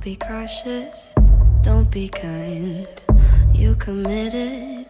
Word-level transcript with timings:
Be 0.00 0.16
cautious, 0.16 1.10
don't 1.60 1.90
be 1.90 2.08
kind. 2.08 2.88
You 3.52 3.74
committed, 3.74 4.86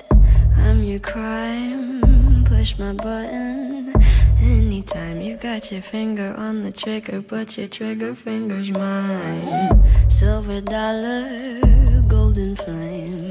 I'm 0.57 0.85
your 0.85 1.01
crime. 1.01 2.45
Push 2.45 2.79
my 2.79 2.93
button 2.93 3.93
anytime. 4.41 5.21
You 5.21 5.37
got 5.37 5.73
your 5.73 5.83
finger 5.83 6.33
on 6.39 6.63
the 6.63 6.71
trigger, 6.71 7.23
but 7.23 7.59
your 7.59 7.67
trigger 7.67 8.15
finger's 8.15 8.71
mine. 8.71 9.83
Silver 10.09 10.61
dollar, 10.61 11.57
golden 12.07 12.55
flame. 12.55 13.31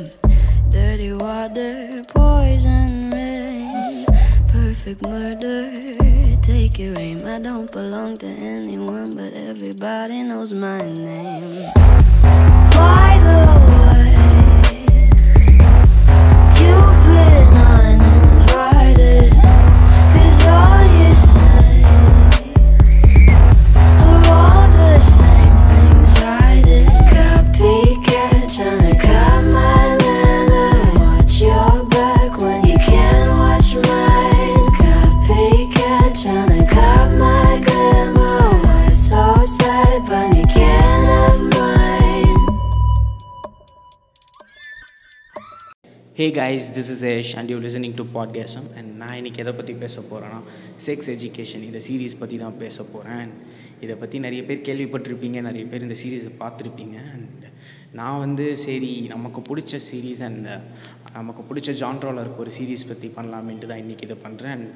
Dirty 0.70 1.14
water, 1.14 1.92
poison 2.10 3.10
rain. 3.12 4.06
Perfect 4.50 5.02
murder, 5.04 5.72
take 6.50 6.80
your 6.80 6.98
aim. 6.98 7.20
I 7.26 7.38
don't 7.38 7.72
belong 7.72 8.18
to 8.18 8.26
anyone, 8.26 9.12
but 9.12 9.34
everybody 9.34 10.24
knows 10.24 10.52
my 10.52 10.80
name. 10.80 11.70
By 12.74 13.20
the 13.22 13.49
hey 46.20 46.26
guys 46.30 46.66
this 46.76 46.90
is 46.94 47.04
ஏஷ் 47.10 47.30
and 47.38 47.50
you 47.50 47.58
listening 47.58 47.94
to 47.96 48.04
பாட்கேசம் 48.16 48.66
அண்ட் 48.78 48.90
நான் 49.02 49.14
இன்றைக்கி 49.20 49.38
எதை 49.44 49.52
பற்றி 49.54 49.74
பேச 49.74 50.02
போகிறேன்னா 50.10 50.40
sex 50.86 51.10
education 51.14 51.64
இந்த 51.68 51.80
series 51.88 52.16
பற்றி 52.20 52.38
தான் 52.38 52.58
பேச 52.58 52.84
போகிறேன் 52.84 53.30
இதை 53.80 53.96
பற்றி 53.96 54.20
நிறைய 54.20 54.42
பேர் 54.46 54.66
கேள்விப்பட்டிருப்பீங்க 54.70 55.42
நிறைய 55.42 55.66
பேர் 55.66 55.82
இந்த 55.82 55.96
சீரீஸை 56.02 56.32
பார்த்துருப்பீங்க. 56.40 56.98
அண்ட் 57.14 57.46
நான் 58.00 58.20
வந்து 58.20 58.58
சரி 58.58 58.92
நமக்கு 59.14 59.42
பிடிச்ச 59.50 59.80
சீரீஸ் 59.92 60.24
அண்ட் 60.28 60.50
நமக்கு 61.14 61.46
பிடிச்ச 61.50 61.76
ஜான்ட்ராவில் 61.84 62.20
இருக்க 62.20 62.44
ஒரு 62.46 62.54
சீரீஸ் 62.60 62.86
பற்றி 62.88 63.12
பண்ணலாமேன்ட்டு 63.20 63.72
தான் 63.72 63.82
இன்றைக்கி 63.86 64.06
இதை 64.10 64.18
பண்ணுறேன் 64.26 64.54
அண்ட் 64.58 64.70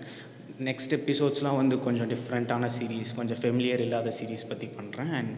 நெக்ஸ்ட் 0.69 0.95
எபிசோட்ஸ்லாம் 1.00 1.59
வந்து 1.61 1.80
கொஞ்சம் 1.80 2.09
டிஃப்ரெண்ட்டான 2.09 2.72
சீரீஸ் 2.80 3.13
கொஞ்சம் 3.16 3.41
ஃபெமிலியர் 3.44 3.85
இல்லாத 3.88 4.16
சீரீஸ் 4.22 4.50
பற்றி 4.53 4.69
பண்ணுறேன் 4.80 5.13
அண்ட் 5.19 5.35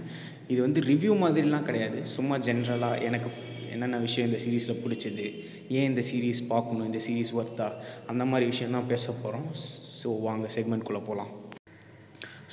இது 0.47 0.61
வந்து 0.61 0.81
ரிவ்யூ 0.91 1.15
மாதிரிலாம் 1.25 1.67
கிடையாது. 1.71 2.05
சும்மா 2.05 2.37
ஜென்ரலாக 2.37 3.01
எனக்கு 3.01 3.31
என்னென்ன 3.75 3.99
விஷயம் 3.99 4.27
இந்த 4.29 4.39
சீரீஸில் 4.43 4.81
பிடிச்சது 4.83 5.25
ஏன் 5.69 5.87
இந்த 5.87 6.03
சீரீஸ் 6.09 6.41
பார்க்கணும் 6.47 6.85
இந்த 6.85 7.01
சீரீஸ் 7.05 7.31
ஒர்த்தா 7.35 7.67
அந்த 8.07 8.25
மாதிரி 8.25 8.45
விஷயம் 8.45 8.77
தான் 8.77 8.87
பேச 8.87 9.05
போகிறோம் 9.15 9.47
ஸோ 10.01 10.11
வாங்க 10.21 10.47
செக்மெண்ட்குள்ளே 10.55 11.01
போகலாம் 11.01 11.31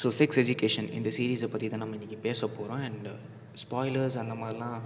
ஸோ 0.02 0.08
செக்ஸ் 0.18 0.38
எஜுகேஷன் 0.38 0.88
இந்த 0.92 1.08
சீரீஸை 1.10 1.48
பற்றி 1.48 1.66
தான் 1.68 1.82
நம்ம 1.82 1.96
இன்றைக்கி 1.96 2.18
பேச 2.20 2.40
போகிறோம் 2.48 2.82
அண்ட் 2.82 3.08
ஸ்பாய்லர்ஸ் 3.62 4.16
அந்த 4.16 4.34
மாதிரிலாம் 4.34 4.78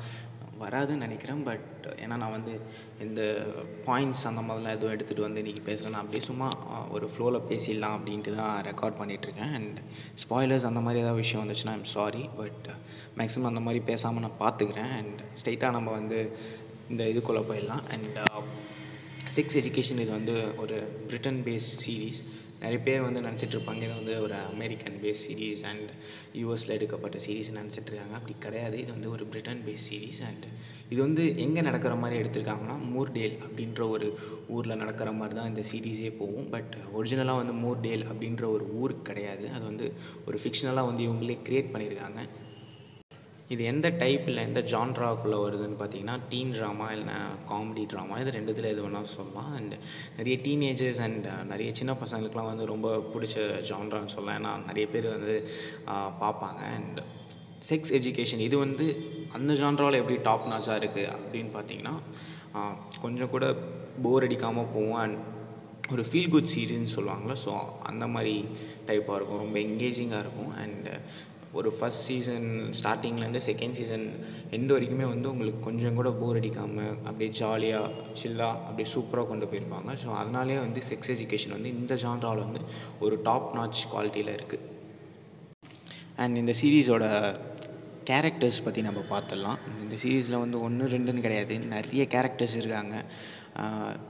வராதுன்னு 0.62 1.04
நினைக்கிறேன். 1.06 1.42
பட் 1.48 1.86
ஏன்னா 2.02 2.16
நான் 2.22 2.34
வந்து 2.36 2.54
இந்த 3.06 3.22
பாயிண்ட்ஸ் 3.86 4.24
அந்த 4.30 4.42
மாதிரிலாம் 4.46 4.76
எதுவும் 4.76 4.94
எடுத்துகிட்டு 4.96 5.26
வந்து 5.26 5.42
இன்றைக்கி 5.42 5.62
பேசுகிறேன் 5.68 5.94
நான் 5.94 6.04
அப்படியே 6.04 6.24
சும்மா 6.28 6.48
ஒரு 6.96 7.08
ஃப்ளோவில் 7.12 7.46
பேசிடலாம் 7.50 7.96
அப்படின்ட்டு 7.98 8.36
தான் 8.40 8.54
ரெக்கார்ட் 8.68 8.98
பண்ணிகிட்ருக்கேன் 9.00 9.52
அண்ட் 9.58 9.78
ஸ்பாய்லர்ஸ் 10.24 10.68
அந்த 10.70 10.82
மாதிரி 10.86 11.02
ஏதாவது 11.04 11.22
விஷயம் 11.24 11.42
வந்துச்சுன்னா 11.44 11.74
ஐம் 11.78 11.90
சாரி 11.96 12.24
பட் 12.40 12.68
மேக்ஸிமம் 13.18 13.50
அந்த 13.52 13.64
மாதிரி 13.66 13.82
பேசாமல் 13.90 14.24
நான் 14.26 14.40
பார்த்துக்கிறேன். 14.44 14.94
அண்ட் 15.00 15.20
ஸ்ட்ரைட்டாக 15.40 15.76
நம்ம 15.78 15.90
வந்து 16.00 16.20
இந்த 16.92 17.04
இதுக்குள்ளே 17.12 17.44
போயிடலாம். 17.50 17.84
அண்ட் 17.94 18.18
செக்ஸ் 19.36 19.56
எஜுகேஷன் 19.60 20.02
இது 20.02 20.12
வந்து 20.18 20.34
ஒரு 20.62 20.76
பிரிட்டன் 21.08 21.40
பேஸ் 21.46 21.66
சீரீஸ் 21.84 22.20
நிறைய 22.66 22.80
பேர் 22.86 23.04
வந்து 23.08 23.20
நினச்சிட்டு 23.26 23.54
இருப்பாங்க 23.56 23.82
இது 23.86 23.94
வந்து 23.98 24.14
ஒரு 24.26 24.36
அமெரிக்கன் 24.52 24.96
பேஸ் 25.02 25.20
சீரீஸ் 25.26 25.60
அண்ட் 25.70 25.90
யூஎஸில் 26.40 26.76
எடுக்கப்பட்ட 26.76 27.18
சீரீஸ் 27.26 27.50
நினச்சிட்ருக்காங்க. 27.58 28.14
அப்படி 28.18 28.34
கிடையாது. 28.46 28.76
இது 28.82 28.90
வந்து 28.96 29.10
ஒரு 29.16 29.24
பிரிட்டன் 29.32 29.62
பேஸ் 29.66 29.84
சீரீஸ் 29.90 30.20
அண்ட் 30.28 30.46
இது 30.92 30.98
வந்து 31.06 31.22
எங்கே 31.44 31.60
நடக்கிற 31.68 31.94
மாதிரி 32.02 32.16
எடுத்திருக்காங்கன்னா 32.22 32.76
மூர்டேல் 32.94 33.36
அப்படின்ற 33.46 33.82
ஒரு 33.94 34.08
ஊரில் 34.56 34.80
நடக்கிற 34.82 35.12
மாதிரி 35.20 35.36
தான் 35.38 35.50
இந்த 35.52 35.62
சீரீஸே 35.70 36.10
போகும். 36.20 36.48
பட் 36.54 36.74
ஒரிஜினலாக 36.98 37.40
வந்து 37.42 37.54
மூர்டேல் 37.64 38.04
அப்படின்ற 38.10 38.44
ஒரு 38.56 38.66
ஊர் 38.82 38.94
கிடையாது. 39.10 39.46
அது 39.56 39.64
வந்து 39.70 39.88
ஒரு 40.26 40.38
ஃபிக்ஷனலாக 40.42 40.90
வந்து 40.90 41.04
இவங்களே 41.08 41.38
க்ரியேட் 41.48 41.72
பண்ணியிருக்காங்க. 41.74 42.22
இது 43.54 43.62
எந்த 43.72 43.88
டைப்பில் 44.02 44.42
எந்த 44.44 44.60
ஜான்ட்ராக்குள்ளே 44.70 45.36
வருதுன்னு 45.42 45.76
பார்த்தீங்கன்னா 45.80 46.16
டீன் 46.30 46.54
ட்ராமா 46.56 46.86
இல்லைனா 46.94 47.18
காமெடி 47.50 47.82
ட்ராமா 47.92 48.14
இது 48.22 48.30
ரெண்டுத்தில் 48.36 48.70
எது 48.70 48.80
வேணால் 48.86 49.12
சொல்லலாம். 49.16 49.50
அண்ட் 49.58 49.74
நிறைய 50.16 50.36
டீனேஜர்ஸ் 50.46 51.00
அண்ட் 51.06 51.26
uh, 51.34 51.42
நிறைய 51.52 51.68
சின்ன 51.80 51.92
பசங்களுக்குலாம் 52.02 52.50
வந்து 52.52 52.66
ரொம்ப 52.72 52.88
பிடிச்ச 53.12 53.36
ஜான்ரான்னு 53.70 54.14
சொல்லலாம். 54.14 54.38
ஏன்னா 54.40 54.52
நிறைய 54.70 54.86
பேர் 54.94 55.06
வந்து 55.16 55.36
uh, 55.92 56.08
பார்ப்பாங்க. 56.22 56.62
அண்ட் 56.76 56.98
செக்ஸ் 57.70 57.92
எஜுகேஷன் 57.98 58.42
இது 58.48 58.56
வந்து 58.64 58.86
அந்த 59.36 59.52
ஜான்ராவில் 59.62 60.00
எப்படி 60.02 60.18
டாப் 60.28 60.50
நாச்சாக 60.52 60.80
இருக்குது 60.82 61.12
அப்படின்னு 61.16 61.52
பார்த்தீங்கன்னா 61.58 61.94
uh, 62.58 62.74
கொஞ்சம் 63.04 63.32
கூட 63.36 63.46
போர் 64.04 64.26
அடிக்காமல் 64.28 64.70
போவோம் 64.74 65.00
அண்ட் 65.04 65.18
ஒரு 65.94 66.02
ஃபீல் 66.10 66.32
குட் 66.34 66.52
சீரீஸ்னு 66.52 66.94
சொல்லுவாங்களே 66.96 67.34
ஸோ 67.46 67.52
அந்த 67.90 68.04
மாதிரி 68.14 68.36
டைப்பாக 68.88 69.16
இருக்கும். 69.18 69.42
ரொம்ப 69.44 69.56
என்கேஜிங்காக 69.66 70.22
இருக்கும். 70.24 70.52
அண்ட் 70.62 70.88
ஒரு 71.58 71.68
ஃபஸ்ட் 71.76 72.04
சீசன் 72.08 72.48
ஸ்டார்டிங்லேருந்து 72.78 73.42
செகண்ட் 73.48 73.76
சீசன் 73.78 74.06
எண்டு 74.56 74.72
வரைக்குமே 74.74 75.06
வந்து 75.12 75.28
உங்களுக்கு 75.32 75.60
கொஞ்சம் 75.68 75.98
கூட 75.98 76.10
போர் 76.20 76.38
அடிக்காமல் 76.40 76.94
அப்படியே 77.06 77.30
ஜாலியாக 77.40 77.90
சில்லாக 78.20 78.62
அப்படியே 78.68 78.88
சூப்பராக 78.94 79.28
கொண்டு 79.32 79.48
போயிருப்பாங்க. 79.50 79.90
ஸோ 80.02 80.08
அதனாலே 80.20 80.58
வந்து 80.66 80.82
செக்ஸ் 80.90 81.12
எஜுகேஷன் 81.16 81.56
வந்து 81.56 81.72
இந்த 81.80 81.94
ஜான்ராவில் 82.04 82.46
வந்து 82.46 82.62
ஒரு 83.06 83.18
டாப் 83.28 83.50
நாச் 83.58 83.84
குவாலிட்டியில் 83.92 84.32
இருக்குது 84.38 84.64
அண்ட் 86.24 86.36
இந்த 86.42 86.52
சீரீஸோட 86.62 87.04
கேரக்டர்ஸ் 88.10 88.64
பற்றி 88.64 88.80
நம்ம 88.86 89.00
பார்த்துடலாம். 89.12 89.60
இந்த 89.84 89.94
சீரீஸில் 90.02 90.42
வந்து 90.42 90.58
ஒன்று 90.66 90.90
ரெண்டுன்னு 90.92 91.24
கிடையாது. 91.24 91.54
நிறைய 91.72 92.02
கேரக்டர்ஸ் 92.12 92.54
இருக்காங்க. 92.60 92.96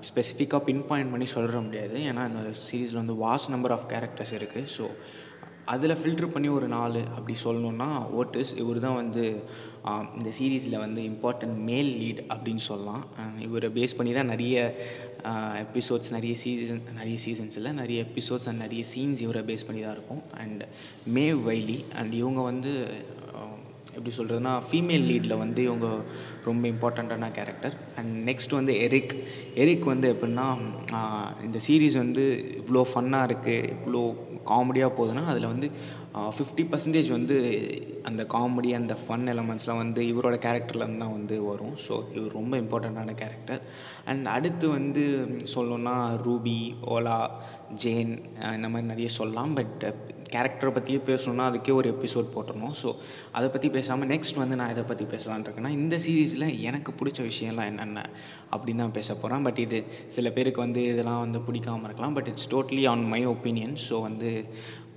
ஸ்பெசிஃபிக்காக 0.09 0.61
பின் 0.69 0.83
பாயிண்ட் 0.89 1.13
பண்ணி 1.13 1.27
சொல்கிற 1.35 1.61
முடியாது. 1.67 1.97
ஏன்னா 2.09 2.23
இந்த 2.31 2.43
சீரீஸில் 2.67 3.01
வந்து 3.03 3.17
வாஸ் 3.25 3.47
நம்பர் 3.55 3.75
ஆஃப் 3.77 3.87
கேரக்டர்ஸ் 3.93 4.35
இருக்குது 4.39 4.71
ஸோ 4.77 4.87
அதில் 5.73 5.99
ஃபில்ட்ரு 6.01 6.29
பண்ணி 6.35 6.49
ஒரு 6.57 6.67
நாலு 6.75 7.01
அப்படி 7.17 7.35
சொல்லணுன்னா 7.45 7.89
ஓட்டஸ் 8.21 8.53
இவர் 8.63 8.79
தான் 8.85 8.99
வந்து 9.01 9.25
இந்த 10.19 10.31
சீரீஸில் 10.39 10.77
வந்து 10.85 11.01
இம்பார்ட்டன்ட் 11.11 11.59
மேல் 11.69 11.91
லீட் 12.01 12.21
அப்படின்னு 12.35 12.63
சொல்லலாம். 12.69 13.03
இவரை 13.47 13.69
பேஸ் 13.77 13.97
பண்ணி 13.99 14.13
தான் 14.19 14.33
நிறைய 14.35 14.57
எபிசோட்ஸ் 15.65 16.13
நிறைய 16.17 16.35
சீசன் 16.43 16.83
நிறைய 17.01 17.17
சீசன்ஸ் 17.25 17.57
இல்லை 17.61 17.73
நிறைய 17.81 17.99
எபிசோட்ஸ் 18.09 18.49
அண்ட் 18.51 18.63
நிறைய 18.65 18.85
சீன்ஸ் 18.93 19.23
இவரை 19.27 19.43
பேஸ் 19.51 19.67
பண்ணி 19.69 19.83
தான் 19.87 19.97
இருக்கும். 19.99 20.23
அண்ட் 20.43 20.63
மேவ் 21.19 21.41
வைலி 21.51 21.79
அண்ட் 21.99 22.15
இவங்க 22.23 22.41
வந்து 22.51 22.73
எப்படி 23.97 24.13
சொல்கிறதுனா 24.17 24.53
ஃபீமேல் 24.67 25.05
லீடில் 25.07 25.35
வந்து 25.37 25.61
இவங்க 25.63 25.89
ரொம்ப 26.45 26.63
இம்பார்ட்டண்ட்டான 26.69 27.31
கேரக்டர் 27.33 27.75
அண்ட் 27.97 28.13
நெக்ஸ்ட் 28.29 28.53
வந்து 28.53 28.73
எரிக் 28.81 29.15
எரிக் 29.55 29.85
வந்து 29.85 30.07
எப்படின்னா 30.15 30.47
இந்த 31.45 31.59
சீரீஸ் 31.59 31.97
வந்து 31.97 32.25
இவ்வளோ 32.57 32.83
ஃபன்னாக 32.93 33.29
இருக்குது 33.29 33.71
இவ்வளோ 33.75 34.03
காமெடியாக 34.45 34.97
போகுதுன்னா 34.97 35.25
அதில் 35.25 35.53
வந்து 35.53 35.69
ஃபிஃப்டி 36.37 36.65
பர்சன்டேஜ் 36.73 37.09
வந்து 37.15 37.37
அந்த 38.09 38.23
காமெடி 38.35 38.71
அந்த 38.79 38.95
ஃபன் 39.01 39.27
எலமெண்ட்ஸ்லாம் 39.33 39.83
வந்து 39.83 40.03
இவரோட 40.13 40.37
கேரக்டர்லேருந்து 40.45 41.03
தான் 41.05 41.17
வந்து 41.19 41.37
வரும். 41.51 41.75
ஸோ 41.87 41.95
இவர் 42.17 42.37
ரொம்ப 42.39 42.55
இம்பார்ட்டண்ட்டான 42.63 43.15
கேரக்டர் 43.23 43.61
அண்ட் 44.11 44.27
அடுத்து 44.37 44.67
வந்து 44.79 45.05
சொல்லணும்னா 45.55 45.97
ரூபி 46.27 46.59
ஓலா 46.95 47.19
ஜேன் 47.83 48.15
இந்த 48.57 48.69
மாதிரி 48.73 48.91
நிறைய 48.93 49.09
சொல்லலாம். 49.19 49.53
பட் 49.61 49.85
கேரக்டரை 50.35 50.71
பற்றியே 50.77 51.01
பேசணுன்னா 51.11 51.45
அதுக்கே 51.51 51.75
ஒரு 51.81 51.89
எபிசோட் 51.95 52.33
போட்டுருணும் 52.37 52.75
ஸோ 52.81 52.89
அதை 53.37 53.49
பற்றி 53.49 53.69
பேசாமல் 53.77 54.11
நெக்ஸ்ட் 54.13 54.41
வந்து 54.43 54.59
நான் 54.61 54.73
இதை 54.75 54.85
பற்றி 54.89 55.05
பேசலான்னு 55.13 55.47
இருக்கேன்னா 55.47 55.75
இந்த 55.81 55.97
சீரீஸில் 56.07 56.47
எனக்கு 56.69 56.93
பிடிச்ச 57.01 57.21
விஷயம்லாம் 57.31 57.71
என்னென்ன 57.73 58.01
அப்படின்னு 58.55 58.83
தான் 58.85 58.97
பேச 58.99 59.11
போகிறேன் 59.15 59.47
பட் 59.49 59.61
இது 59.67 59.79
சில 60.17 60.31
பேருக்கு 60.39 60.61
வந்து 60.67 60.83
இதெல்லாம் 60.95 61.23
வந்து 61.27 61.41
பிடிக்காம 61.49 61.87
இருக்கலாம். 61.89 62.17
But 62.19 62.31
it's 62.33 62.51
totally 62.55 62.83
on 62.95 63.07
my 63.15 63.23
opinion 63.35 63.77
so 63.89 63.99
வந்து 64.09 64.33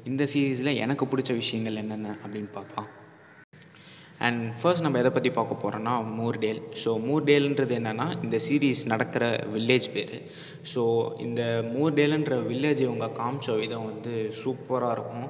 இந்த 0.09 0.23
சீரீஸில் 0.33 0.79
எனக்கு 0.85 1.05
பிடிச்ச 1.11 1.33
விஷயங்கள் 1.41 1.81
என்னென்ன 1.83 2.15
அப்படின்னு 2.23 2.51
பார்க்கலாம். 2.59 2.89
அண்ட் 4.27 4.41
ஃபர்ஸ்ட் 4.59 4.83
நம்ம 4.83 4.99
எதை 5.01 5.11
பற்றி 5.15 5.29
பார்க்க 5.35 5.59
போகிறோன்னா 5.59 5.91
மூர்டேல். 6.15 6.57
ஸோ 6.81 6.89
மூர்டேல்ன்றது 7.05 7.73
என்னென்னா 7.77 8.07
இந்த 8.25 8.37
சீரீஸ் 8.47 8.81
நடக்கிற 8.91 9.25
வில்லேஜ் 9.53 9.87
பேர். 9.93 10.15
ஸோ 10.71 10.81
இந்த 11.25 11.41
மூர்டேலுன்ற 11.75 12.37
வில்லேஜ் 12.49 12.81
இவங்க 12.85 13.07
காமிச்ச 13.19 13.55
விதம் 13.61 13.85
வந்து 13.91 14.13
சூப்பராக 14.41 14.95
இருக்கும். 14.97 15.29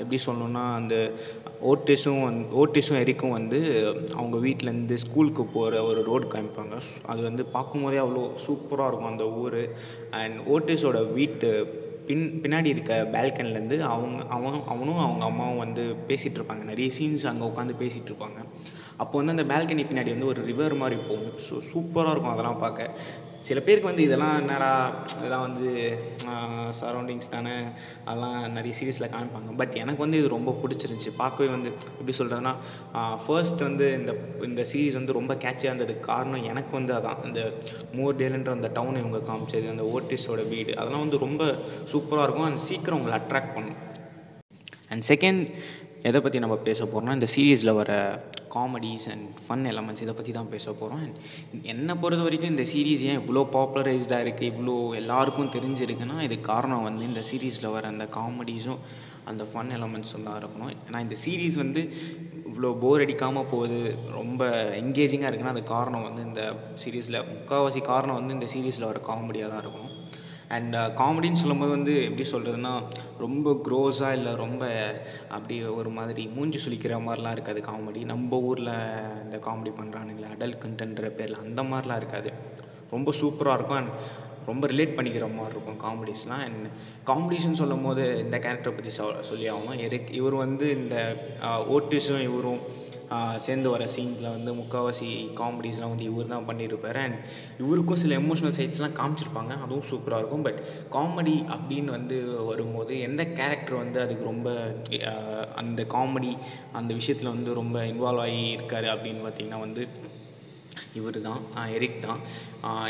எப்படி 0.00 0.18
சொல்லணுன்னா 0.26 0.64
அந்த 0.78 0.96
ஓட்டிஸும் 1.72 2.24
வந்து 2.28 2.48
ஓட்டிஸும் 2.62 3.00
எரிக்கும் 3.02 3.36
வந்து 3.38 3.60
அவங்க 4.18 4.38
வீட்டிலேருந்து 4.46 4.98
ஸ்கூலுக்கு 5.04 5.46
போகிற 5.56 5.84
ஒரு 5.90 6.02
ரோடு 6.10 6.26
காமிப்பாங்க. 6.34 6.78
அது 7.12 7.22
வந்து 7.28 7.44
பார்க்கும்போதே 7.56 8.00
அவ்வளோ 8.06 8.24
சூப்பராக 8.46 8.90
இருக்கும் 8.90 9.12
அந்த 9.12 9.28
ஊர். 9.44 9.60
அண்ட் 10.22 10.38
ஓட்டிஸோட 10.56 10.98
வீட்டு 11.20 11.50
பின் 12.10 12.24
பின்னாடி 12.42 12.66
இருக்க 12.66 12.94
பால்கனிலேருந்து 13.12 13.78
அவங்க 13.92 14.20
அவன் 14.28 14.60
அவனும் 14.66 15.02
அவங்க 15.06 15.24
அம்மாவும் 15.24 15.62
வந்து 15.64 15.82
பேசிகிட்டு 16.08 16.38
இருப்பாங்க 16.40 16.64
நிறைய 16.64 16.90
சீன்ஸ் 16.98 17.26
அங்கே 17.32 17.44
உட்காந்து 17.46 17.74
பேசிகிட்டு 17.82 18.10
இருப்பாங்க 18.12 18.38
அப்போ 19.02 19.14
வந்து 19.18 19.34
அந்த 19.34 19.44
பால்கனி 19.52 19.82
பின்னாடி 19.90 20.10
வந்து 20.14 20.26
ஒரு 20.26 20.40
ரிவர் 20.46 20.74
மாதிரி 20.74 20.96
போகும். 21.08 21.36
ஸோ 21.46 21.54
சூப்பராக 21.70 22.12
இருக்கும் 22.12 22.32
அதெல்லாம் 22.32 22.58
பார்க்க. 22.58 22.88
சில 23.48 23.58
பேருக்கு 23.66 23.88
வந்து 23.90 24.04
இதெல்லாம் 24.06 24.34
என்னடா 24.40 24.70
இதெல்லாம் 25.18 25.44
வந்து 25.46 25.68
சரௌண்டிங்ஸ் 26.80 27.30
தானே 27.34 27.54
அதெல்லாம் 28.06 28.38
நிறைய 28.56 28.72
சீரீஸில் 28.78 29.10
காமிப்பாங்க. 29.14 29.50
பட் 29.60 29.74
எனக்கு 29.82 30.04
வந்து 30.04 30.20
இது 30.20 30.28
ரொம்ப 30.36 30.54
பிடிச்சிருந்துச்சி. 30.62 31.12
பார்க்கவே 31.22 31.48
வந்து 31.56 31.70
எப்படி 31.98 32.14
சொல்கிறதுனா 32.20 32.54
ஃபர்ஸ்ட் 33.24 33.62
வந்து 33.68 33.86
இந்த 34.00 34.14
இந்த 34.48 34.64
சீரீஸ் 34.72 34.98
வந்து 35.00 35.18
ரொம்ப 35.18 35.34
கேட்சியாக 35.44 35.72
இருந்ததுக்கு 35.72 36.08
காரணம் 36.12 36.46
எனக்கு 36.52 36.74
வந்து 36.78 36.94
அதான். 36.98 37.26
இந்த 37.30 37.42
மோர்டேலுன்ற 37.98 38.52
அந்த 38.58 38.70
டவுனை 38.78 39.00
இவங்க 39.04 39.22
காமிச்சது 39.30 39.74
அந்த 39.74 39.86
ஓட்டிஸோட 39.94 40.42
வீடு 40.54 40.72
அதெல்லாம் 40.80 41.04
வந்து 41.06 41.24
ரொம்ப 41.26 41.44
சூப்பராக 41.92 42.26
இருக்கும். 42.26 42.48
அண்ட் 42.50 42.66
சீக்கிரம் 42.70 43.00
உங்களை 43.00 43.18
அட்ராக்ட் 43.20 43.54
பண்ணும். 43.58 43.78
அண்ட் 44.92 45.04
செகண்ட் 45.12 45.42
எதை 46.08 46.18
பற்றி 46.24 46.38
நம்ம 46.42 46.56
பேச 46.66 46.80
போகிறோம்னா 46.84 47.14
இந்த 47.18 47.28
சீரீஸில் 47.32 47.76
வர 47.78 47.90
காமெடிஸ் 48.54 49.06
அண்ட் 49.12 49.26
ஃபன் 49.44 49.64
எலமெண்ட்ஸ் 49.72 50.02
இதை 50.04 50.12
பற்றி 50.18 50.32
தான் 50.36 50.50
பேச 50.52 50.66
போகிறோம் 50.70 51.02
அண்ட் 51.04 51.16
என்னை 51.72 51.94
பொறுத்த 52.02 52.22
வரைக்கும் 52.26 52.52
இந்த 52.54 52.64
சீரீஸ் 52.72 53.02
ஏன் 53.10 53.20
இவ்வளோ 53.20 53.42
பாப்புலரைஸ்டாக 53.56 54.24
இருக்குது 54.24 54.48
இவ்வளோ 54.52 54.76
எல்லாருக்கும் 55.00 55.52
தெரிஞ்சிருக்குன்னா 55.56 56.16
இது 56.28 56.36
காரணம் 56.50 56.86
வந்து 56.88 57.04
இந்த 57.10 57.22
சீரீஸில் 57.30 57.72
வர 57.76 57.86
அந்த 57.94 58.06
காமெடிஸும் 58.18 58.80
அந்த 59.30 59.42
ஃபன் 59.50 59.72
எலமெண்ட்ஸும் 59.76 60.26
தான் 60.28 60.38
இருக்கணும். 60.40 60.72
ஏன்னா 60.86 61.00
இந்த 61.06 61.16
சீரீஸ் 61.24 61.56
வந்து 61.64 61.82
இவ்வளோ 62.50 62.70
போர் 62.84 63.04
அடிக்காமல் 63.04 63.50
போகுது 63.52 63.80
ரொம்ப 64.18 64.42
என்கேஜிங்காக 64.82 65.30
இருக்குன்னா 65.30 65.54
அது 65.56 65.64
காரணம் 65.76 66.06
வந்து 66.08 66.22
இந்த 66.28 66.42
சீரீஸில் 66.82 67.24
முக்கால்வாசி 67.32 67.82
காரணம் 67.92 68.18
வந்து 68.20 68.36
இந்த 68.38 68.48
சீரீஸில் 68.54 68.90
வர 68.90 69.00
காமெடியாக 69.10 69.50
தான் 69.52 69.62
இருக்கணும். 69.64 69.94
அண்ட் 70.50 70.76
காமெடின்னு 71.00 71.36
uh, 71.36 71.42
சொல்லும்போது 71.42 71.70
வந்து 71.70 71.92
எப்படி 72.04 72.24
சொல்கிறதுனா 72.30 72.72
ரொம்ப 73.18 73.52
க்ரோஸாக 73.66 74.16
இல்லை 74.16 74.32
ரொம்ப 74.34 74.62
அப்படி 75.28 75.56
ஒரு 75.72 75.90
மாதிரி 75.90 76.22
மூஞ்சி 76.34 76.58
சுளிக்கிற 76.64 76.96
மாதிரிலாம் 77.04 77.32
இருக்காது 77.32 77.60
காமெடி 77.60 78.00
நம்ம 78.04 78.40
ஊரில் 78.48 78.72
இந்த 79.24 79.38
காமெடி 79.46 79.72
பண்ணுறானுங்களே 79.76 80.32
அடல்ட் 80.32 80.60
கண்டென்ட்ற 80.64 81.10
பேரில் 81.10 81.42
அந்த 81.44 81.62
மாதிரிலாம் 81.62 81.96
இருக்காது. 81.96 82.32
ரொம்ப 82.90 83.12
சூப்பராக 83.20 83.56
இருக்கும் 83.56 83.80
அண்ட் 83.80 83.94
ரொம்ப 84.46 84.66
ரிலேட் 84.66 84.96
பண்ணிக்கிற 84.96 85.26
மாதிரி 85.34 85.54
இருக்கும் 85.54 85.80
காமெடிஸ்லாம் 85.86 86.44
அண்ட் 86.46 86.66
காமெடிஸ்னு 87.06 87.60
சொல்லும் 87.62 87.86
போது 87.88 88.04
இந்த 88.18 88.36
கேரக்டரை 88.38 88.72
பற்றி 88.74 88.92
சொ 88.98 89.06
சொல்லி 89.30 89.46
ஆகணும் 89.50 89.82
எரிக் 89.86 90.10
இவர் 90.12 90.36
வந்து 90.44 90.68
இந்த 90.78 90.96
uh, 91.42 91.60
ஓட்டிஸும் 91.76 92.24
இவரும் 92.28 92.62
சேர்ந்து 93.46 93.68
வர 93.70 93.84
சீன்ஸில் 93.94 94.32
வந்து 94.36 94.50
முக்கால்வாசி 94.54 95.08
காமெடிஸ்லாம் 95.40 95.92
வந்து 95.92 96.06
இவர் 96.10 96.32
தான் 96.32 96.46
பண்ணியிருப்பார். 96.48 96.98
அண்ட் 97.04 97.16
இவருக்கும் 97.62 98.00
சில 98.02 98.18
எமோஷனல் 98.18 98.56
சைட்ஸ்லாம் 98.58 98.98
காமிச்சிருப்பாங்க. 99.00 99.52
அதுவும் 99.64 99.88
சூப்பராக 99.90 100.20
இருக்கும். 100.22 100.46
பட் 100.48 100.60
காமெடி 100.96 101.36
அப்படின்னு 101.56 101.90
வந்து 101.98 102.18
வரும்போது 102.50 103.00
எந்த 103.08 103.24
கேரக்டர் 103.38 103.82
வந்து 103.84 104.00
அதுக்கு 104.04 104.24
ரொம்ப 104.32 104.48
அந்த 105.62 105.80
காமெடி 105.96 106.32
அந்த 106.80 106.94
விஷயத்தில் 107.00 107.34
வந்து 107.34 107.52
ரொம்ப 107.60 107.78
இன்வால்வ் 107.92 108.24
ஆகி 108.26 108.42
இருக்கார் 108.58 108.88
அப்படின்னு 108.94 109.24
பார்த்திங்கன்னா 109.26 109.60
வந்து 109.66 109.84
இவர் 110.98 111.18
தான் 111.26 111.40
எரிக் 111.76 111.98
தான் 112.06 112.20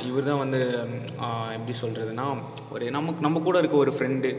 இவர் 0.08 0.28
தான் 0.28 0.40
வந்து 0.42 0.58
எப்படி 1.56 1.74
சொல்கிறதுனா 1.82 2.26
ஒரு 2.74 2.84
நமக்கு 2.96 3.24
நம்ம 3.26 3.40
கூட 3.46 3.56
இருக்க 3.62 3.76
ஒரு 3.84 3.92
ஃப்ரெண்டு 3.96 4.30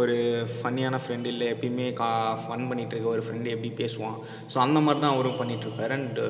ஒரு 0.00 0.16
ஃபன்னியான 0.54 1.00
ஃப்ரெண்டு 1.02 1.30
இல்லை 1.32 1.46
எப்பயுமே 1.54 1.86
கா 2.00 2.10
ஃபன் 2.44 2.66
பண்ணிகிட்டு 2.70 2.94
இருக்க 2.94 3.10
ஒரு 3.16 3.24
ஃப்ரெண்டு 3.26 3.54
எப்படி 3.54 3.70
பேசுவான். 3.82 4.16
ஸோ 4.52 4.58
அந்த 4.66 4.80
மாதிரி 4.86 5.02
தான் 5.04 5.14
அவரும் 5.14 5.40
பண்ணிகிட்ருப்பார் 5.40 5.94
அண்ட் 5.98 6.20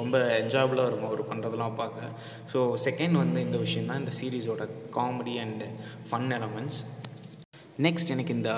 ரொம்ப 0.00 0.18
என்ஜாயபுளாக 0.42 0.90
இருக்கும் 0.90 1.10
அவர் 1.10 1.30
பண்ணுறதெல்லாம் 1.32 1.78
பார்க்க. 1.82 2.12
ஸோ 2.52 2.60
செகண்ட் 2.86 3.16
வந்து 3.22 3.40
இந்த 3.46 3.58
விஷயம் 3.64 3.90
தான் 3.92 4.02
இந்த 4.04 4.14
சீரீஸோட 4.20 4.66
comedy 4.98 5.36
and 5.46 5.64
fun 6.10 6.30
elements 6.38 6.80
next 7.84 8.12
எனக்கு 8.14 8.36
இந்த 8.36 8.52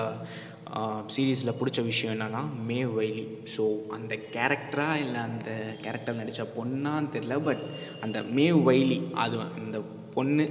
சீரீஸில் 1.13 1.57
பிடிச்ச 1.59 1.79
விஷயம் 1.83 2.13
என்னென்னா 2.15 2.41
மே 2.69 2.79
வைலி. 2.97 3.25
ஸோ 3.55 3.63
அந்த 3.97 4.13
கேரக்டராக 4.35 5.03
இல்லை 5.05 5.21
அந்த 5.29 5.49
கேரக்டர் 5.81 6.19
நடித்த 6.19 6.45
பொண்ணான்னு 6.57 7.13
தெரில 7.15 7.37
பட் 7.47 7.63
அந்த 8.05 8.19
மே 8.37 8.45
வைலி 8.67 8.99
அது 9.23 9.37
அந்த 9.59 9.79
பொண்ணு 10.15 10.45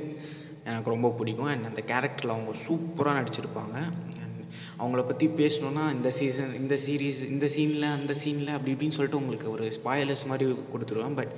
எனக்கு 0.65 0.95
ரொம்ப 0.95 1.09
பிடிக்கும். 1.19 1.51
அண்ட் 1.53 1.69
அந்த 1.71 1.83
கேரக்டரில் 1.93 2.35
அவங்க 2.37 2.55
சூப்பராக 2.67 3.19
நடிச்சிருப்பாங்க. 3.21 3.77
அண்ட் 4.23 4.43
அவங்கள 4.81 5.03
பற்றி 5.07 5.27
பேசணுன்னா 5.43 5.85
இந்த 5.97 6.11
சீசன் 6.19 6.53
இந்த 6.63 6.75
சீரீஸ் 6.87 7.21
இந்த 7.35 7.47
சீனில் 7.57 7.89
அந்த 7.97 8.15
சீனில் 8.23 8.55
அப்படி 8.57 8.75
இப்படின்னு 8.75 8.97
சொல்லிட்டு 8.99 9.21
உங்களுக்கு 9.23 9.49
ஒரு 9.51 9.65
ஸ்பாயலர்ஸ் 9.79 10.29
மாதிரி 10.33 10.47
கொடுத்துருவேன். 10.75 11.19
பட் 11.21 11.33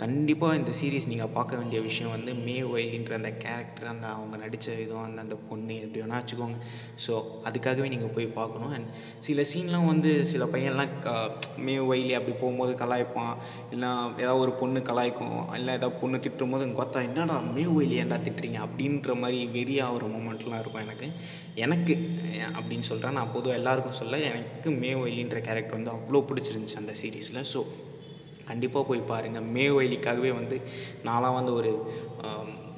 கண்டிப்பாக 0.00 0.58
இந்த 0.58 0.72
சீரீஸ் 0.80 1.08
நீங்கள் 1.10 1.32
பார்க்க 1.34 1.58
வேண்டிய 1.60 1.78
விஷயம் 1.86 2.12
வந்து 2.14 2.32
மே 2.46 2.54
ஒயிலின்ற 2.72 3.12
அந்த 3.18 3.30
கேரக்டர் 3.42 3.90
அந்த 3.92 4.06
அவங்க 4.16 4.36
நடித்த 4.42 4.74
விதம் 4.78 5.04
அந்த 5.06 5.20
அந்த 5.24 5.36
பொண்ணு 5.48 5.74
எப்படி 5.84 6.00
வேணா 6.02 6.18
வச்சுக்கோங்க. 6.20 6.58
ஸோ 7.04 7.12
அதுக்காகவே 7.48 7.88
நீங்கள் 7.94 8.12
போய் 8.16 8.26
பார்க்கணும். 8.38 8.72
அண்ட் 8.76 8.88
சில 9.26 9.44
சீன்லாம் 9.52 9.88
வந்து 9.92 10.12
சில 10.32 10.44
பையன்லாம் 10.54 10.94
க 11.06 11.14
மே 11.66 11.74
ஒயிலி 11.90 12.14
அப்படி 12.18 12.34
போகும்போது 12.42 12.74
கலாய்ப்பான். 12.82 13.34
இல்லை 13.74 13.90
ஏதாவது 14.22 14.42
ஒரு 14.46 14.54
பொண்ணு 14.62 14.82
கலாய்க்கும். 14.90 15.36
இல்லை 15.58 15.74
ஏதாவது 15.78 16.00
பொண்ணு 16.02 16.22
திட்டும் 16.26 16.54
போது 16.54 16.70
கொத்தா 16.80 17.02
என்னடா 17.08 17.36
மே 17.56 17.64
ஒயிலி 17.76 17.98
ஏன்டா 18.04 18.20
திட்டுறீங்க? 18.28 18.60
அப்படின்ற 18.68 19.18
மாதிரி 19.24 19.40
வெறியாக 19.58 19.96
ஒரு 19.98 20.08
மூமெண்ட்லாம் 20.14 20.62
இருக்கும் 20.64 20.84
எனக்கு. 20.86 21.08
எனக்கு 21.66 21.94
அப்படின்னு 22.58 22.88
சொல்கிறேன் 22.90 23.18
நான் 23.20 23.34
பொதுவாக 23.36 23.60
எல்லாருக்கும் 23.60 24.00
சொல்ல 24.00 24.24
எனக்கு 24.30 24.70
மே 24.82 24.92
ஒயிலின்ற 25.04 25.38
கேரக்டர் 25.48 25.78
வந்து 25.78 25.94
அவ்வளோ 25.96 26.24
பிடிச்சிருந்துச்சி 26.30 26.82
அந்த 26.82 26.94
சீரீஸில் 27.02 27.48
ஸோ 27.54 27.60
கண்டிப்பாக 28.50 28.84
போய் 28.90 29.08
பாருங்கள் 29.12 29.48
மே 29.56 29.66
வயலிக்காகவே 29.76 30.32
வந்து 30.40 30.58
நான்லாம் 31.08 31.38
வந்து 31.40 31.54
ஒரு 31.60 31.72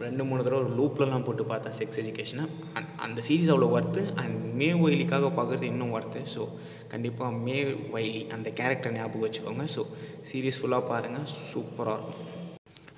ரெண்டு 0.04 0.22
மூணு 0.28 0.44
தடவை 0.44 0.60
ஒரு 0.62 0.72
லூப்லலாம் 0.78 1.24
போட்டு 1.26 1.44
பார்த்தேன் 1.50 1.74
செக்ஸ் 1.78 2.00
எஜுகேஷனை 2.02 2.44
அண்ட் 2.76 2.88
அந்த 3.06 3.20
சீரீஸ் 3.28 3.52
அவ்வளோ 3.54 3.68
ஒர்த்து 3.78 4.02
அண்ட் 4.22 4.38
மே 4.60 4.68
வயலிக்காக 4.82 5.28
பார்க்குறது 5.38 5.66
இன்னும் 5.72 5.94
ஒர்த்து 5.96 6.22
ஸோ 6.34 6.44
கண்டிப்பாக 6.92 7.38
மே 7.46 7.56
வயலி 7.94 8.22
அந்த 8.36 8.48
கேரக்டர் 8.58 8.96
ஞாபகம் 8.98 9.24
வச்சுக்கோங்க. 9.26 9.64
ஸோ 9.74 9.82
சீரீஸ் 10.30 10.60
ஃபுல்லாக 10.60 10.88
பாருங்கள் 10.90 11.28
சூப்பராக 11.50 12.00
இருக்கும். 12.06 12.41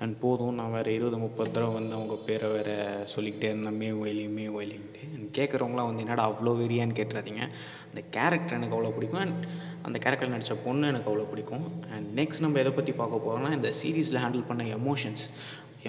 அண்ட் 0.03 0.15
போதும் 0.23 0.57
நான் 0.59 0.73
வேறு 0.75 0.93
இருபது 0.97 1.17
முப்பது 1.23 1.49
தடவை 1.55 1.73
வந்து 1.79 1.93
அவங்க 1.97 2.15
பேரை 2.27 2.47
வேறு 2.55 2.75
சொல்லிக்கிட்டே 3.13 3.49
இருந்தேன். 3.51 3.77
மே 3.81 3.89
ஒயிலி 4.01 4.25
மே 4.37 4.45
ஒயிலின்ட்டு 4.57 5.03
அண்ட் 5.15 5.29
கேட்குறவங்களாம் 5.37 5.89
வந்து 5.89 6.03
என்னடா 6.05 6.25
அவ்வளோ 6.29 6.53
வெறியான்னு 6.61 6.97
கேட்டுறாதீங்க. 6.99 7.43
அந்த 7.89 8.01
கேரக்டர் 8.15 8.57
எனக்கு 8.59 8.77
அவ்வளோ 8.77 8.93
பிடிக்கும். 8.95 9.23
அண்ட் 9.25 9.45
அந்த 9.87 9.97
கேரக்டர் 10.05 10.33
நடித்த 10.35 10.57
பொண்ணு 10.65 10.89
எனக்கு 10.93 11.09
அவ்வளோ 11.11 11.27
பிடிக்கும். 11.33 11.67
அண்ட் 11.95 12.07
நெக்ஸ்ட் 12.21 12.43
நம்ம 12.45 12.59
எதை 12.63 12.73
பற்றி 12.79 12.95
பார்க்க 13.01 13.25
போகிறோம்னா 13.27 13.51
இந்த 13.59 13.71
சீரீஸில் 13.81 14.23
ஹேண்டில் 14.23 14.49
பண்ண 14.49 14.65
எமோஷன்ஸ் 14.79 15.25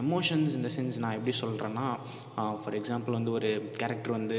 எமோஷன்ஸ் 0.00 0.54
இந்த 0.56 0.68
சென்ஸ் 0.74 0.96
நான் 1.02 1.14
எப்படி 1.18 1.32
சொல்கிறேன்னா 1.42 1.84
ஃபார் 2.62 2.74
எக்ஸாம்பிள் 2.78 3.16
வந்து 3.18 3.30
ஒரு 3.36 3.50
கேரக்டர் 3.78 4.14
வந்து 4.16 4.38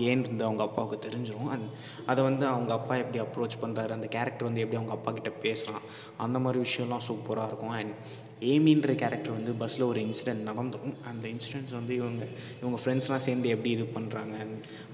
கேன் 0.00 0.24
இருந்து 0.24 0.44
அவங்க 0.48 0.62
அப்பாவுக்கு 0.66 0.96
தெரிஞ்சிடும் 1.06 1.50
அந் 1.54 1.64
அதை 2.10 2.20
வந்து 2.28 2.44
அவங்க 2.46 2.72
அப்பா 2.78 2.94
எப்படி 3.02 3.20
அப்ரோச் 3.24 3.56
பண்ணுறாரு 3.62 3.94
அந்த 3.96 4.08
கேரக்டர் 4.16 4.48
வந்து 4.48 4.62
எப்படி 4.64 4.80
அவங்க 4.80 4.94
அப்பா 4.98 5.12
கிட்ட 5.18 5.32
பேசுகிறான் 5.44 5.86
அந்த 6.26 6.38
மாதிரி 6.46 6.60
விஷயம்லாம் 6.66 7.06
சூப்பராக 7.08 7.48
இருக்கும். 7.50 7.74
அண்ட் 7.78 7.94
ஏமின்ற 8.52 8.92
கேரக்டர் 9.02 9.36
வந்து 9.36 9.52
பஸ்ஸில் 9.60 9.86
ஒரு 9.88 10.00
இன்சிடென்ட் 10.06 10.42
நடந்துடும் 10.48 10.96
அந்த 11.10 11.24
இன்சிடென்ட்ஸ் 11.34 11.74
வந்து 11.78 11.92
இவங்க 12.00 12.24
இவங்க 12.60 12.78
ஃப்ரெண்ட்ஸ்லாம் 12.82 13.24
சேர்ந்து 13.26 13.48
எப்படி 13.54 13.70
இது 13.76 13.84
பண்ணுறாங்க 13.96 14.34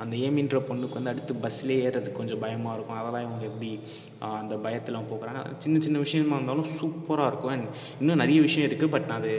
அந்த 0.03 0.13
ஏமின்ற 0.27 0.59
பொண்ணுக்கு 0.69 0.99
வந்து 0.99 1.13
அடுத்து 1.13 1.35
பஸ்ஸில் 1.45 1.73
ஏறுறதுக்கு 1.87 2.21
கொஞ்சம் 2.21 2.43
பயமாக 2.45 2.77
இருக்கும். 2.77 2.99
அதெல்லாம் 3.01 3.25
இவங்க 3.29 3.45
எப்படி 3.51 3.71
அந்த 4.41 4.57
பயத்தில் 4.67 4.99
போக்குறாங்க? 5.11 5.43
சின்ன 5.65 5.81
சின்ன 5.87 5.99
விஷயமா 5.99 6.37
இருந்தாலும் 6.39 6.71
சூப்பராக 6.79 7.31
இருக்கும். 7.33 7.55
அண்ட் 7.57 7.69
இன்னும் 8.01 8.23
நிறைய 8.25 8.41
விஷயம் 8.49 8.69
இருக்குது 8.69 8.95
பட் 8.95 9.09
நான் 9.13 9.21
அது 9.23 9.35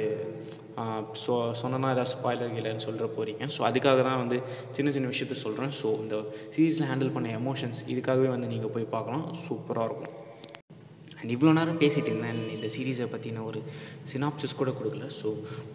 ஸோ 1.23 1.33
சொன்னனா 1.61 1.89
ஏதாவது 1.95 2.11
ஸ்பாய்லர் 2.13 2.55
இல்லைன்னு 2.59 2.85
சொல்கிற 2.85 3.07
போகிறீங்க 3.17 3.47
ஸோ 3.55 3.61
அதுக்காக 3.69 4.03
தான் 4.07 4.21
வந்து 4.23 4.37
சின்ன 4.77 4.91
சின்ன 4.95 5.11
விஷயத்த 5.13 5.35
சொல்கிறேன் 5.43 5.73
ஸோ 5.81 5.89
இந்த 6.03 6.17
சீரீஸில் 6.55 6.89
ஹேண்டில் 6.91 7.13
பண்ண 7.17 7.29
எமோஷன்ஸ் 7.41 7.81
இதுக்காகவே 7.93 8.29
வந்து 8.35 8.47
நீங்கள் 8.53 8.75
போய் 8.75 8.93
பார்க்கலாம். 8.95 9.25
சூப்பராக 9.47 9.89
இருக்கும். 9.89 10.15
அண்ட் 11.23 11.33
இவ்வளோ 11.33 11.51
நேரம் 11.57 11.81
பேசிகிட்டு 11.81 12.09
இருந்தேன். 12.11 12.39
இந்த 12.55 12.67
சீரீஸை 12.73 13.05
பற்றி 13.11 13.29
நான் 13.35 13.49
ஒரு 13.51 13.59
சினாப்சிஸ் 14.13 14.57
கூட 14.61 14.71
கொடுக்கல. 14.79 15.05
ஸோ 15.19 15.29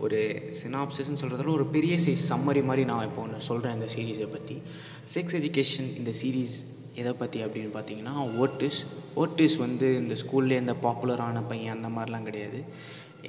ஒரு 0.04 0.18
சினாப்சிஸ்ன்னு 0.60 1.20
சொல்கிறதால 1.22 1.54
ஒரு 1.58 1.66
பெரிய 1.76 1.94
சைஸ் 2.04 2.24
சம்மரி 2.32 2.62
மாதிரி 2.70 2.82
நான் 2.90 3.06
இப்போ 3.08 3.22
ஒன்று 3.26 3.46
சொல்கிறேன் 3.50 3.76
இந்த 3.78 3.88
சீரீஸை 3.94 4.28
பற்றி 4.34 4.56
செக்ஸ் 5.14 5.36
எஜுகேஷன் 5.40 5.88
இந்த 6.00 6.12
சீரீஸ் 6.20 6.56
எதை 7.00 7.12
பற்றி 7.22 7.38
அப்படின்னு 7.46 7.70
பார்த்தீங்கன்னா 7.74 8.14
ஓட்டிஸ் 8.44 8.78
ஓட்டிஸ் 9.22 9.56
வந்து 9.64 9.88
இந்த 10.02 10.14
ஸ்கூல்லே 10.22 10.56
இந்த 10.64 10.74
பாப்புலரான 10.86 11.42
பையன் 11.50 11.76
அந்த 11.76 11.88
மாதிரிலாம் 11.96 12.28
கிடையாது. 12.28 12.60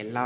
எல்லா 0.03 0.25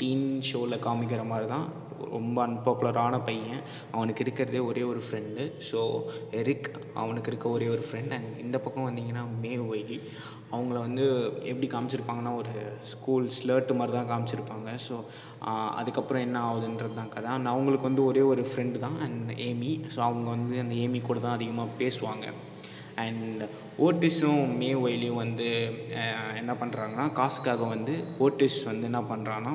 டீன் 0.00 0.26
ஷோவில் 0.48 0.84
காமிக்கிற 0.86 1.22
மாதிரி 1.32 1.48
தான் 1.56 1.68
ரொம்ப 2.16 2.36
அன்பாப்புலரான 2.46 3.14
பையன். 3.28 3.62
அவனுக்கு 3.96 4.22
இருக்கிறதே 4.24 4.60
ஒரே 4.70 4.82
ஒரு 4.90 5.00
ஃப்ரெண்டு 5.06 5.44
ஸோ 5.68 5.80
எரிக் 6.40 6.68
அவனுக்கு 7.02 7.30
இருக்க 7.30 7.46
ஒரே 7.56 7.66
ஒரு 7.74 7.82
ஃப்ரெண்ட் 7.86 8.14
அண்ட் 8.16 8.36
இந்த 8.44 8.56
பக்கம் 8.64 8.86
வந்தீங்கன்னா 8.88 9.24
மே 9.42 9.52
ஒய்லி 9.70 9.98
அவங்கள 10.52 10.76
வந்து 10.86 11.04
எப்படி 11.52 11.68
காமிச்சிருப்பாங்கன்னா 11.72 12.34
ஒரு 12.40 12.52
ஸ்கூல் 12.92 13.26
ஸ்லர்ட்டு 13.38 13.78
மாதிரி 13.78 13.96
தான் 13.98 14.10
காமிச்சிருப்பாங்க 14.12 14.70
ஸோ 14.86 14.96
அதுக்கப்புறம் 15.80 16.24
என்ன 16.26 16.38
ஆகுதுன்றது 16.48 16.94
தான் 17.00 17.12
கதை. 17.16 17.30
அண்ட் 17.36 17.52
அவங்களுக்கு 17.54 17.90
வந்து 17.90 18.04
ஒரே 18.04 18.22
ஒரு 18.32 18.44
ஃப்ரெண்டு 18.50 18.78
தான். 18.86 18.98
அண்ட் 19.06 19.32
ஏமி 19.48 19.72
ஸோ 19.94 19.98
அவங்க 20.08 20.28
வந்து 20.36 20.58
அந்த 20.64 20.76
ஏமி 20.84 21.02
கூட 21.02 21.20
தான் 21.26 21.36
அதிகமாக 21.38 21.76
பேசுவாங்க. 21.82 22.26
அண்ட் 23.06 23.42
ஓட்டிஸும் 23.86 24.44
மே 24.60 24.70
ஒய்லியும் 24.84 25.22
வந்து 25.24 25.48
என்ன 26.42 26.52
பண்ணுறாங்கன்னா 26.60 27.08
காசுக்காக 27.18 27.66
வந்து 27.74 27.96
ஓட்டிஸ் 28.26 28.60
வந்து 28.70 28.88
என்ன 28.92 29.02
பண்ணுறான்னா 29.10 29.52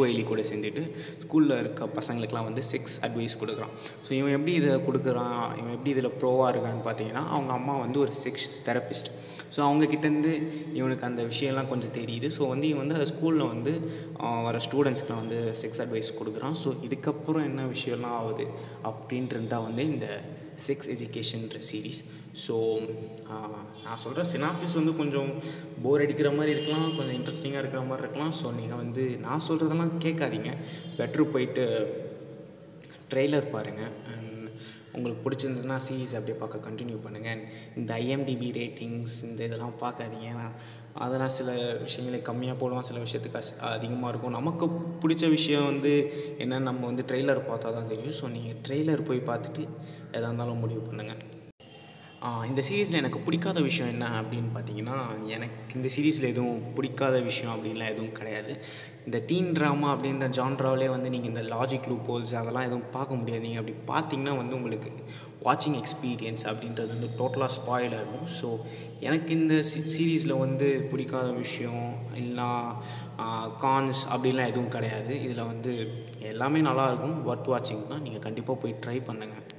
ஒய்லி 0.00 0.22
கூட 0.26 0.40
சேர்ந்துட்டு 0.48 0.82
ஸ்கூலில் 1.22 1.60
இருக்க 1.60 1.86
பசங்களுக்கெலாம் 1.98 2.48
வந்து 2.48 2.62
செக்ஸ் 2.72 2.96
அட்வைஸ் 3.06 3.34
கொடுக்குறான். 3.40 3.72
ஸோ 4.06 4.10
இவன் 4.18 4.34
எப்படி 4.36 4.52
இதை 4.58 4.74
கொடுக்குறான்? 4.88 5.40
இவன் 5.60 5.72
எப்படி 5.76 5.92
இதில் 5.94 6.16
ப்ரோவாக 6.20 6.50
இருக்கான்னு 6.52 6.84
பார்த்தீங்கன்னா 6.88 7.22
அவங்க 7.34 7.52
அம்மா 7.58 7.74
வந்து 7.84 7.98
ஒரு 8.04 8.12
செக்ஸ் 8.24 8.46
தெரபிஸ்ட் 8.68 9.10
ஸோ 9.54 9.60
அவங்கக்கிட்டேருந்து 9.68 10.32
இவனுக்கு 10.78 11.04
அந்த 11.08 11.22
விஷயம்லாம் 11.32 11.70
கொஞ்சம் 11.72 11.94
தெரியுது. 11.98 12.28
ஸோ 12.36 12.42
வந்து 12.52 12.66
இவன் 12.70 12.82
வந்து 12.84 12.98
அந்த 12.98 13.08
ஸ்கூலில் 13.12 13.50
வந்து 13.52 13.72
வர 14.46 14.60
ஸ்டூடெண்ட்ஸ்க்குலாம் 14.66 15.22
வந்து 15.24 15.38
செக்ஸ் 15.62 15.82
அட்வைஸ் 15.84 16.10
கொடுக்குறான். 16.20 16.56
ஸோ 16.62 16.70
இதுக்கப்புறம் 16.88 17.46
என்ன 17.50 17.66
விஷயம்லாம் 17.74 18.16
ஆகுது 18.20 18.46
அப்படின்றது 18.90 19.48
தான் 19.54 19.66
வந்து 19.68 19.84
இந்த 19.92 20.08
செக்ஸ் 20.66 20.90
எஜுகேஷன்ற 20.94 21.60
சீரீஸ் 21.70 22.02
ஸோ 22.42 22.54
நான் 23.84 24.02
சொல்கிற 24.04 24.22
சினாப்டிஸ் 24.32 24.78
வந்து 24.80 24.92
கொஞ்சம் 25.00 25.30
போர் 25.82 26.02
அடிக்கிற 26.04 26.30
மாதிரி 26.36 26.52
இருக்கலாம் 26.54 26.86
கொஞ்சம் 26.98 27.16
இன்ட்ரெஸ்டிங்காக 27.18 27.62
இருக்கிற 27.62 27.82
மாதிரி 27.90 28.04
இருக்கலாம். 28.04 28.34
ஸோ 28.40 28.46
நீங்கள் 28.60 28.80
வந்து 28.82 29.04
நான் 29.26 29.46
சொல்கிறதெல்லாம் 29.48 29.96
கேட்காதீங்க. 30.04 30.52
பெட்ரு 31.00 31.24
போயிட்டு 31.34 31.64
ட்ரெய்லர் 33.12 33.52
பாருங்கள் 33.54 33.92
அண்ட் 34.12 34.30
உங்களுக்கு 34.96 35.22
பிடிச்சிருந்ததுன்னா 35.24 35.76
சீரீஸ் 35.86 36.14
அப்படியே 36.16 36.36
பார்க்க 36.40 36.66
கண்டினியூ 36.66 36.98
பண்ணுங்கள் 37.04 37.40
இந்த 37.78 37.90
ஐஎம்டிபி 38.04 38.48
ரேட்டிங்ஸ் 38.58 39.16
இந்த 39.28 39.40
இதெல்லாம் 39.48 39.76
பார்க்காதீங்க. 39.82 40.26
ஏன்னா 40.32 40.46
அதெல்லாம் 41.04 41.34
சில 41.38 41.52
விஷயங்களை 41.86 42.20
கம்மியாக 42.28 42.60
போடுவோம் 42.60 42.88
சில 42.90 43.00
விஷயத்துக்கு 43.04 43.40
அஸ் 43.42 43.52
அதிகமாக 43.76 44.12
இருக்கும். 44.12 44.36
நமக்கு 44.38 44.66
பிடிச்ச 45.04 45.30
விஷயம் 45.36 45.68
வந்து 45.70 45.94
என்னென்னு 46.42 46.68
நம்ம 46.70 46.86
வந்து 46.90 47.06
ட்ரெய்லர் 47.10 47.48
பார்த்தா 47.50 47.74
தான் 47.78 47.92
தெரியும். 47.92 48.18
ஸோ 48.20 48.32
நீங்கள் 48.36 48.60
ட்ரெய்லர் 48.66 49.08
போய் 49.10 49.28
பார்த்துட்டு 49.30 49.64
எதாக 50.16 50.28
இருந்தாலும் 50.30 50.62
முடிவு 50.66 50.84
பண்ணுங்கள் 50.90 51.22
இந்த 52.48 52.60
சீரீஸில் 52.66 52.98
எனக்கு 53.00 53.18
பிடிக்காத 53.24 53.58
விஷயம் 53.66 53.90
என்ன 53.94 54.06
அப்படின்னு 54.18 54.50
பார்த்தீங்கன்னா 54.54 54.98
எனக்கு 55.34 55.74
இந்த 55.78 55.88
சீரீஸில் 55.94 56.28
எதுவும் 56.30 56.60
பிடிக்காத 56.76 57.16
விஷயம் 57.26 57.52
அப்படின்லாம் 57.54 57.90
எதுவும் 57.94 58.14
கிடையாது. 58.18 58.52
இந்த 59.06 59.18
டீன் 59.30 59.50
ட்ராமா 59.56 59.88
அப்படின்ற 59.94 60.26
ஜான்ட்ராவிலே 60.38 60.88
வந்து 60.92 61.08
நீங்கள் 61.14 61.30
இந்த 61.32 61.42
லாஜிக் 61.54 61.88
லூப் 61.90 62.08
ஹோல்ஸ் 62.10 62.32
அதெல்லாம் 62.40 62.66
எதுவும் 62.68 62.86
பார்க்க 62.94 63.18
முடியாது. 63.20 63.42
நீங்கள் 63.46 63.62
அப்படி 63.62 63.74
பார்த்தீங்கன்னா 63.90 64.34
வந்து 64.40 64.56
உங்களுக்கு 64.58 64.90
வாட்சிங் 65.46 65.76
எக்ஸ்பீரியன்ஸ் 65.80 66.44
அப்படின்றது 66.50 66.90
வந்து 66.94 67.10
டோட்டலாக 67.18 67.54
ஸ்பாயில் 67.58 67.96
ஆகும் 68.00 68.26
ஸோ 68.38 68.50
எனக்கு 69.08 69.30
இந்த 69.40 69.56
சீரீஸில் 69.94 70.40
வந்து 70.44 70.68
பிடிக்காத 70.92 71.28
விஷயம் 71.44 71.84
இல்லைனா 72.20 72.48
கான்ஸ் 73.64 74.02
அப்படின்லாம் 74.12 74.52
எதுவும் 74.52 74.74
கிடையாது. 74.76 75.12
இதில் 75.26 75.50
வந்து 75.52 75.74
எல்லாமே 76.32 76.62
நல்லாயிருக்கும் 76.70 77.18
ஒர்த் 77.32 77.52
வாட்சிங் 77.54 77.84
தான். 77.92 78.02
நீங்கள் 78.06 78.26
கண்டிப்பாக 78.28 78.58
போய் 78.64 78.80
ட்ரை 78.86 78.96
பண்ணுங்கள் 79.10 79.53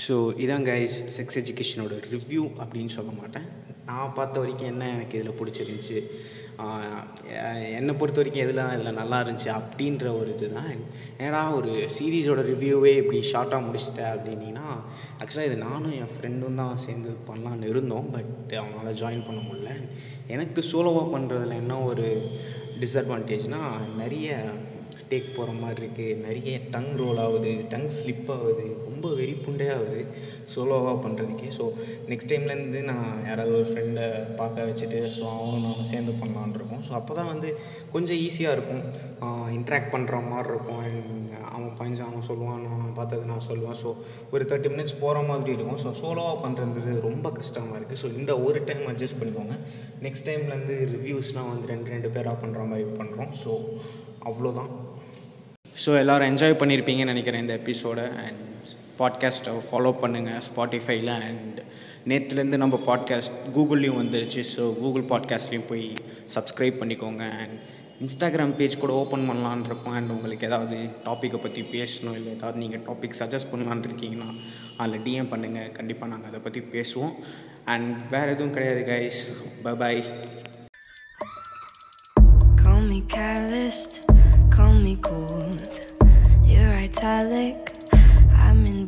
ஸோ 0.00 0.14
இதான் 0.42 0.66
கைஸ் 0.68 0.94
செக்ஸ் 1.16 1.38
எஜுகேஷனோட 1.40 1.94
ரிவ்யூ 2.12 2.42
அப்படின்னு 2.62 2.92
சொல்ல 2.94 3.10
மாட்டேன். 3.18 3.48
நான் 3.88 4.14
பார்த்த 4.18 4.40
வரைக்கும் 4.42 4.70
என்ன 4.72 4.84
எனக்கு 4.94 5.18
இதில் 5.18 5.38
பிடிச்சிருந்துச்சி? 5.40 5.98
என்னை 7.78 7.92
பொறுத்த 8.00 8.18
வரைக்கும் 8.20 8.44
எதில் 8.44 8.62
இதில் 8.76 8.98
நல்லா 9.00 9.18
இருந்துச்சு 9.22 9.50
அப்படின்ற 9.58 10.06
ஒரு 10.18 10.30
இது 10.34 10.48
தான் 10.56 10.70
ஏன்னா 11.24 11.40
ஒரு 11.58 11.72
சீரீஸோட 11.96 12.40
ரிவ்யூவே 12.50 12.92
இப்படி 13.02 13.20
ஷார்ட்டாக 13.32 13.66
முடிச்சிட்டேன் 13.66 14.12
அப்படின்னா 14.14 14.66
ஆக்சுவலாக 15.20 15.48
இது 15.50 15.56
நானும் 15.68 15.96
என் 16.00 16.12
ஃப்ரெண்டும் 16.14 16.60
தான் 16.62 16.82
சேர்ந்து 16.84 17.12
பண்ணலான்னு 17.30 17.70
இருந்தோம். 17.72 18.08
பட் 18.16 18.52
அவனால் 18.62 18.98
ஜாயின் 19.02 19.26
பண்ண 19.28 19.40
முடியல. 19.48 19.72
எனக்கு 20.36 20.62
சோலோவாக 20.72 21.08
பண்ணுறதுல 21.16 21.56
என்ன 21.62 21.80
ஒரு 21.90 22.06
டிஸ்அட்வான்டேஜ்னால் 22.82 23.88
நிறைய 24.02 24.38
டேக் 25.10 25.34
போகிற 25.36 25.52
மாதிரி 25.62 25.80
இருக்குது 25.84 26.20
நிறைய 26.26 26.58
டங் 26.74 26.92
ரோல் 27.00 27.20
ஆகுது 27.24 27.52
டங் 27.72 27.90
ஸ்லிப் 27.98 28.30
ஆகுது. 28.36 28.66
ரொம்ப 29.02 29.16
வெறிப்புண்டே 29.20 29.66
ஆகுது 29.74 30.00
சோலோவாக 30.52 30.96
பண்ணுறதுக்கே 31.04 31.48
ஸோ 31.56 31.64
நெக்ஸ்ட் 32.10 32.28
டைம்லேருந்து 32.32 32.80
நான் 32.90 33.08
யாராவது 33.28 33.54
ஒரு 33.60 33.66
ஃப்ரெண்டை 33.70 34.04
பார்க்க 34.40 34.66
வச்சுட்டு 34.68 34.98
ஸோ 35.16 35.22
அவனும் 35.36 35.64
நானும் 35.66 35.88
சேர்ந்து 35.92 36.12
பண்ணலான் 36.20 36.54
இருக்கோம் 36.58 36.82
ஸோ 36.88 36.92
அப்போ 36.98 37.14
தான் 37.18 37.30
வந்து 37.30 37.48
கொஞ்சம் 37.94 38.20
ஈஸியாக 38.26 38.56
இருக்கும். 38.56 38.84
இன்ட்ராக்ட் 39.56 39.90
பண்ணுற 39.94 40.20
மாதிரி 40.28 40.52
இருக்கும் 40.54 40.78
அவன் 41.54 41.74
பாயிண்ட்ஸ் 41.80 42.04
அவன் 42.06 42.26
சொல்லுவான் 42.28 42.62
நான் 42.68 42.94
பார்த்தது 43.00 43.26
நான் 43.32 43.44
சொல்லுவேன். 43.48 43.78
ஸோ 43.82 43.88
ஒரு 44.34 44.46
தேர்ட்டி 44.52 44.72
மினிட்ஸ் 44.74 44.96
போகிற 45.02 45.24
மாதிரி 45.30 45.52
இருக்கும். 45.56 45.80
ஸோ 45.84 45.92
சோலோவாக 46.02 46.38
பண்ணுறது 46.46 46.94
ரொம்ப 47.08 47.26
கஷ்டமாக 47.40 47.76
இருக்குது 47.80 48.02
ஸோ 48.04 48.10
இந்த 48.20 48.38
ஒரு 48.46 48.62
டைம் 48.70 48.86
அட்ஜஸ்ட் 48.92 49.20
பண்ணிக்கோங்க. 49.22 49.56
நெக்ஸ்ட் 50.06 50.28
டைம்லேருந்து 50.30 50.78
ரிவ்யூஸ்லாம் 50.94 51.50
வந்து 51.52 51.72
ரெண்டு 51.74 51.94
ரெண்டு 51.96 52.10
பேராக 52.16 52.38
பண்ணுற 52.44 52.64
மாதிரி 52.72 52.88
பண்ணுறோம் 53.02 53.34
ஸோ 53.44 53.52
அவ்வளோதான். 54.30 54.72
ஸோ 55.82 55.90
எல்லோரும் 56.00 56.30
என்ஜாய் 56.30 56.60
பண்ணியிருப்பீங்கன்னு 56.60 57.12
நினைக்கிறேன் 57.14 57.42
இந்த 57.44 57.54
எபிசோடை 57.60 58.02
அண்ட் 58.24 58.40
பாட்காஸ்ட்டை 58.98 59.52
ஃபாலோ 59.70 59.94
பண்ணுங்கள் 60.02 60.42
ஸ்பாட்டிஃபைல 60.48 61.20
அண்ட் 61.28 61.62
நேற்றுலேருந்து 62.08 62.56
நம்ம 62.56 62.80
பாட்காஸ்ட் 62.86 63.36
கூகுள்லேயும் 63.56 64.00
வந்துருச்சு. 64.00 64.44
ஸோ 64.56 64.78
கூகுள் 64.78 65.02
பாட்காஸ்ட்லேயும் 65.02 65.68
போய் 65.68 65.94
சப்ஸ்கிரைப் 66.34 66.80
பண்ணிக்கோங்க. 66.80 67.30
அண்ட் 67.30 67.80
இன்ஸ்டாகிராம் 68.04 68.54
பேஜ் 68.56 68.78
கூட 68.78 68.92
ஓப்பன் 68.92 69.30
பண்ணலான் 69.30 69.64
இருக்கோம் 69.64 69.92
அண்ட் 69.92 70.10
உங்களுக்கு 70.10 70.46
ஏதாவது 70.46 70.76
டாப்பிக்கை 71.04 71.40
பற்றி 71.40 71.62
பேசணும் 71.62 72.14
இல்லை 72.14 72.32
ஏதாவது 72.32 72.58
நீங்கள் 72.58 72.80
டாபிக் 72.80 73.18
சஜஸ்ட் 73.18 73.52
பண்ணலான் 73.52 73.84
இருக்கீங்கன்னா 73.88 74.30
அதில் 74.76 75.00
டிஎம் 75.00 75.30
பண்ணுங்கள் 75.34 75.72
கண்டிப்பாக 75.72 76.12
நாங்கள் 76.12 76.30
அதை 76.30 76.40
பற்றி 76.40 76.60
பேசுவோம். 76.60 77.14
அண்ட் 77.64 78.08
வேறு 78.10 78.30
எதுவும் 78.30 78.52
கிடையாது 78.52 78.84
கைஸ் 78.92 79.20
ப 79.62 79.74
பாய் 79.74 80.04
Call 82.62 82.82
me 82.92 83.00
calloused, 83.16 83.94
call 84.56 84.74
me 84.86 84.94
cold. 85.08 85.74
You're 86.50 86.74
italic, 86.88 87.71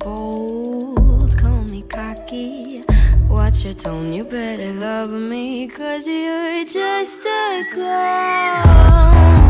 Bold. 0.05 1.35
Call 1.39 1.65
me 1.65 1.81
cocky, 1.89 2.83
watch 3.27 3.65
your 3.65 3.73
tone. 3.73 4.13
You 4.13 4.25
better 4.25 4.71
love 4.75 5.09
me, 5.09 5.67
cause 5.67 6.07
you're 6.07 6.63
just 6.67 7.25
a 7.25 7.65
clown. 7.73 9.44